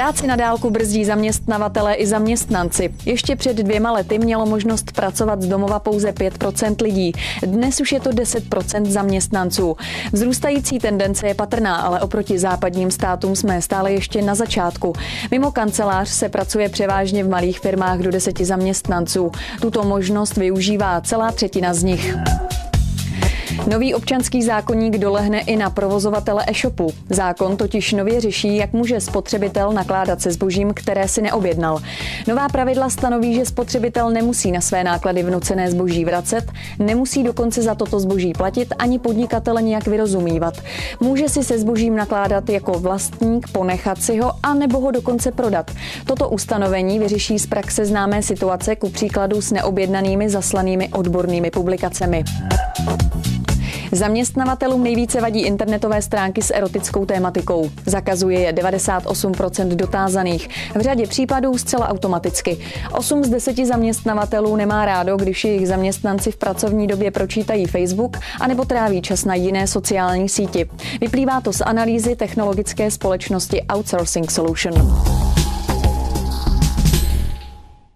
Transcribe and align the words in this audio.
Práci 0.00 0.26
na 0.26 0.36
dálku 0.36 0.70
brzdí 0.70 1.04
zaměstnavatele 1.04 1.94
i 1.94 2.06
zaměstnanci. 2.06 2.94
Ještě 3.06 3.36
před 3.36 3.56
dvěma 3.56 3.92
lety 3.92 4.18
mělo 4.18 4.46
možnost 4.46 4.92
pracovat 4.92 5.42
z 5.42 5.46
domova 5.46 5.78
pouze 5.78 6.12
5% 6.12 6.82
lidí. 6.82 7.12
Dnes 7.42 7.80
už 7.80 7.92
je 7.92 8.00
to 8.00 8.10
10% 8.10 8.84
zaměstnanců. 8.84 9.76
Vzrůstající 10.12 10.78
tendence 10.78 11.26
je 11.26 11.34
patrná, 11.34 11.76
ale 11.76 12.00
oproti 12.00 12.38
západním 12.38 12.90
státům 12.90 13.36
jsme 13.36 13.62
stále 13.62 13.92
ještě 13.92 14.22
na 14.22 14.34
začátku. 14.34 14.92
Mimo 15.30 15.52
kancelář 15.52 16.08
se 16.08 16.28
pracuje 16.28 16.68
převážně 16.68 17.24
v 17.24 17.28
malých 17.28 17.60
firmách 17.60 17.98
do 17.98 18.10
deseti 18.10 18.44
zaměstnanců. 18.44 19.32
Tuto 19.60 19.82
možnost 19.82 20.36
využívá 20.36 21.00
celá 21.00 21.32
třetina 21.32 21.74
z 21.74 21.82
nich. 21.82 22.16
Nový 23.66 23.94
občanský 23.94 24.42
zákonník 24.42 24.98
dolehne 24.98 25.40
i 25.40 25.56
na 25.56 25.70
provozovatele 25.70 26.44
e-shopu. 26.48 26.90
Zákon 27.10 27.56
totiž 27.56 27.92
nově 27.92 28.20
řeší, 28.20 28.56
jak 28.56 28.72
může 28.72 29.00
spotřebitel 29.00 29.72
nakládat 29.72 30.20
se 30.20 30.32
zbožím, 30.32 30.74
které 30.74 31.08
si 31.08 31.22
neobjednal. 31.22 31.78
Nová 32.28 32.48
pravidla 32.48 32.90
stanoví, 32.90 33.34
že 33.34 33.44
spotřebitel 33.44 34.10
nemusí 34.10 34.52
na 34.52 34.60
své 34.60 34.84
náklady 34.84 35.22
vnucené 35.22 35.70
zboží 35.70 36.04
vracet, 36.04 36.52
nemusí 36.78 37.22
dokonce 37.22 37.62
za 37.62 37.74
toto 37.74 38.00
zboží 38.00 38.32
platit 38.32 38.74
ani 38.78 38.98
podnikatele 38.98 39.62
nějak 39.62 39.86
vyrozumívat. 39.86 40.54
Může 41.00 41.28
si 41.28 41.44
se 41.44 41.58
zbožím 41.58 41.96
nakládat 41.96 42.48
jako 42.48 42.72
vlastník, 42.72 43.48
ponechat 43.52 44.02
si 44.02 44.18
ho 44.18 44.32
a 44.42 44.54
nebo 44.54 44.80
ho 44.80 44.90
dokonce 44.90 45.32
prodat. 45.32 45.70
Toto 46.06 46.28
ustanovení 46.28 46.98
vyřeší 46.98 47.38
z 47.38 47.46
praxe 47.46 47.84
známé 47.84 48.22
situace 48.22 48.76
ku 48.76 48.88
příkladu 48.88 49.40
s 49.40 49.52
neobjednanými 49.52 50.30
zaslanými 50.30 50.88
odbornými 50.88 51.50
publikacemi. 51.50 52.24
Zaměstnavatelům 53.92 54.84
nejvíce 54.84 55.20
vadí 55.20 55.40
internetové 55.40 56.02
stránky 56.02 56.42
s 56.42 56.54
erotickou 56.54 57.06
tématikou. 57.06 57.70
Zakazuje 57.86 58.40
je 58.40 58.52
98% 58.52 59.68
dotázaných. 59.68 60.48
V 60.74 60.80
řadě 60.80 61.06
případů 61.06 61.58
zcela 61.58 61.88
automaticky. 61.88 62.58
8 62.92 63.24
z 63.24 63.28
10 63.28 63.56
zaměstnavatelů 63.56 64.56
nemá 64.56 64.84
rádo, 64.84 65.16
když 65.16 65.44
jejich 65.44 65.68
zaměstnanci 65.68 66.30
v 66.30 66.36
pracovní 66.36 66.86
době 66.86 67.10
pročítají 67.10 67.66
Facebook 67.66 68.16
anebo 68.40 68.64
tráví 68.64 69.02
čas 69.02 69.24
na 69.24 69.34
jiné 69.34 69.66
sociální 69.66 70.28
síti. 70.28 70.68
Vyplývá 71.00 71.40
to 71.40 71.52
z 71.52 71.60
analýzy 71.60 72.16
technologické 72.16 72.90
společnosti 72.90 73.62
Outsourcing 73.62 74.30
Solution. 74.30 74.74